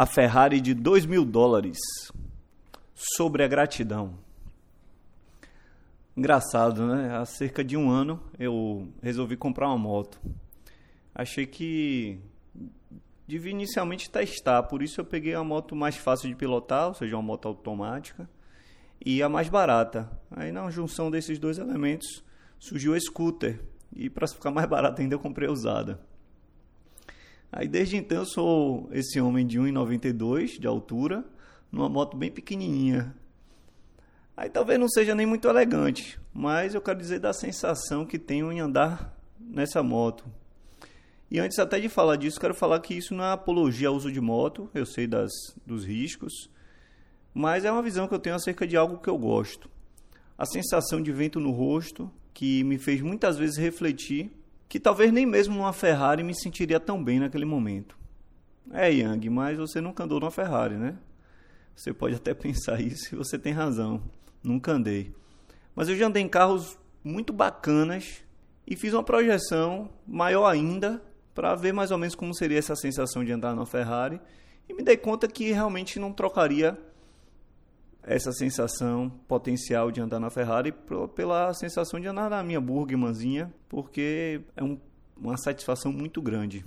[0.00, 1.76] a Ferrari de 2 mil dólares.
[2.94, 4.14] Sobre a gratidão.
[6.16, 7.14] Engraçado, né?
[7.14, 10.18] Há cerca de um ano eu resolvi comprar uma moto.
[11.14, 12.18] Achei que
[13.28, 17.14] devia inicialmente testar, por isso eu peguei a moto mais fácil de pilotar, ou seja,
[17.14, 18.26] uma moto automática,
[19.04, 20.10] e a mais barata.
[20.30, 22.24] Aí na junção desses dois elementos
[22.58, 23.60] surgiu a scooter,
[23.94, 26.00] e para ficar mais barata ainda eu comprei a usada.
[27.52, 31.24] Aí desde então eu sou esse homem de 1,92 de altura,
[31.70, 33.14] numa moto bem pequenininha.
[34.36, 38.50] Aí talvez não seja nem muito elegante, mas eu quero dizer da sensação que tenho
[38.52, 40.24] em andar nessa moto.
[41.30, 44.10] E antes até de falar disso, quero falar que isso não é apologia ao uso
[44.10, 45.30] de moto, eu sei das,
[45.66, 46.50] dos riscos,
[47.34, 49.70] mas é uma visão que eu tenho acerca de algo que eu gosto.
[50.38, 54.30] A sensação de vento no rosto, que me fez muitas vezes refletir
[54.70, 57.98] que talvez nem mesmo numa Ferrari me sentiria tão bem naquele momento.
[58.72, 60.96] É, Yang, mas você nunca andou numa Ferrari, né?
[61.74, 64.00] Você pode até pensar isso e você tem razão.
[64.40, 65.12] Nunca andei.
[65.74, 68.22] Mas eu já andei em carros muito bacanas
[68.64, 71.02] e fiz uma projeção maior ainda
[71.34, 74.20] para ver mais ou menos como seria essa sensação de andar numa Ferrari
[74.68, 76.78] e me dei conta que realmente não trocaria
[78.02, 80.74] essa sensação potencial de andar na Ferrari
[81.14, 84.78] pela sensação de andar na minha Burgmanzinha, porque é um,
[85.16, 86.64] uma satisfação muito grande.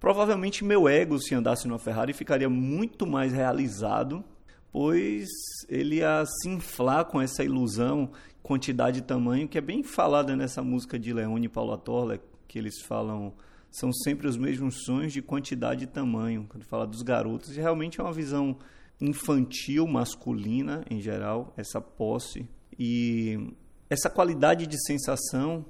[0.00, 4.24] Provavelmente meu ego, se andasse numa Ferrari, ficaria muito mais realizado,
[4.72, 5.28] pois
[5.68, 8.10] ele ia se inflar com essa ilusão,
[8.42, 12.58] quantidade e tamanho, que é bem falada nessa música de Leone e Paula Torla, que
[12.58, 13.32] eles falam
[13.72, 17.98] são sempre os mesmos sonhos de quantidade e tamanho, quando fala dos garotos, e realmente
[17.98, 18.58] é uma visão
[19.02, 22.48] infantil, masculina em geral, essa posse.
[22.78, 23.52] E
[23.90, 25.66] essa qualidade de sensação,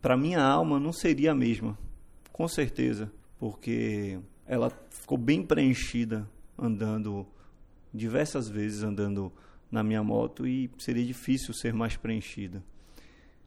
[0.00, 1.78] para minha alma, não seria a mesma,
[2.32, 7.26] com certeza, porque ela ficou bem preenchida andando
[7.94, 9.32] diversas vezes andando
[9.70, 12.62] na minha moto e seria difícil ser mais preenchida.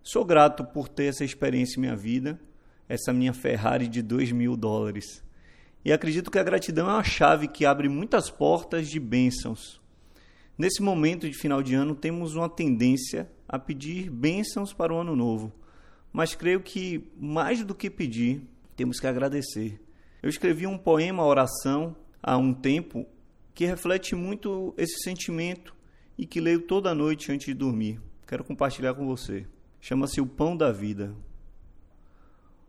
[0.02, 2.40] Sou grato por ter essa experiência em minha vida,
[2.88, 5.25] essa minha Ferrari de 2 mil dólares.
[5.86, 9.80] E acredito que a gratidão é uma chave que abre muitas portas de bênçãos.
[10.58, 15.16] Nesse momento de final de ano, temos uma tendência a pedir bênçãos para o ano
[15.16, 15.54] novo.
[16.12, 18.42] Mas creio que, mais do que pedir,
[18.76, 19.80] temos que agradecer.
[20.24, 23.06] Eu escrevi um poema, oração, há um tempo,
[23.54, 25.76] que reflete muito esse sentimento
[26.18, 28.02] e que leio toda noite antes de dormir.
[28.26, 29.46] Quero compartilhar com você.
[29.80, 31.14] Chama-se O Pão da Vida.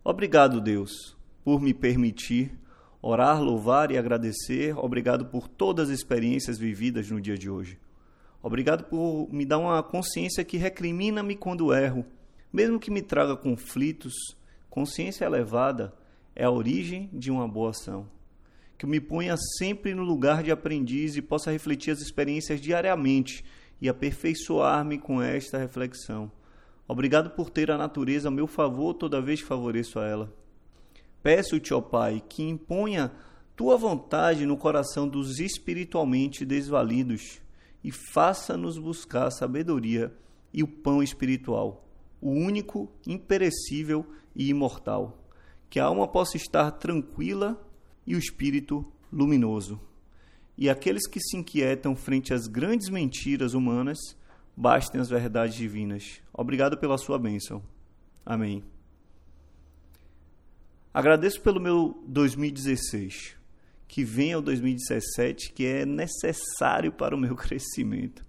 [0.03, 2.55] Obrigado, Deus, por me permitir
[3.01, 4.77] orar, louvar e agradecer.
[4.77, 7.79] Obrigado por todas as experiências vividas no dia de hoje.
[8.41, 12.05] Obrigado por me dar uma consciência que recrimina-me quando erro,
[12.51, 14.13] mesmo que me traga conflitos.
[14.69, 15.93] Consciência elevada
[16.35, 18.07] é a origem de uma boa ação.
[18.77, 23.43] Que me ponha sempre no lugar de aprendiz e possa refletir as experiências diariamente
[23.81, 26.31] e aperfeiçoar-me com esta reflexão.
[26.87, 30.33] Obrigado por ter a natureza a meu favor toda vez que favoreço a ela.
[31.21, 33.11] Peço-te, ó Pai, que imponha
[33.55, 37.41] tua vontade no coração dos espiritualmente desvalidos
[37.83, 40.13] e faça-nos buscar a sabedoria
[40.53, 41.87] e o pão espiritual,
[42.21, 45.23] o único, imperecível e imortal.
[45.69, 47.61] Que a alma possa estar tranquila
[48.05, 49.79] e o espírito luminoso.
[50.57, 53.97] E aqueles que se inquietam frente às grandes mentiras humanas,
[54.55, 56.21] bastem as verdades divinas.
[56.33, 57.61] Obrigado pela sua bênção.
[58.25, 58.63] Amém.
[60.97, 63.35] Agradeço pelo meu 2016.
[63.87, 68.25] Que venha o 2017, que é necessário para o meu crescimento.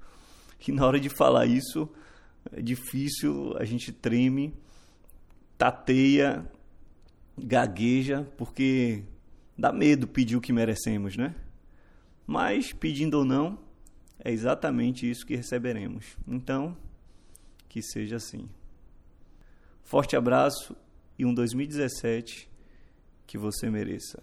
[0.66, 1.88] E na hora de falar isso,
[2.52, 4.52] é difícil, a gente treme,
[5.56, 6.46] tateia,
[7.38, 9.02] gagueja, porque
[9.56, 11.34] dá medo pedir o que merecemos, né?
[12.26, 13.58] Mas, pedindo ou não,
[14.22, 16.18] é exatamente isso que receberemos.
[16.26, 16.76] Então,
[17.66, 18.46] que seja assim.
[19.82, 20.76] Forte abraço
[21.18, 22.57] e um 2017
[23.28, 24.20] que você mereça.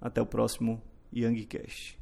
[0.00, 0.80] Até o próximo
[1.12, 1.99] Youngcast.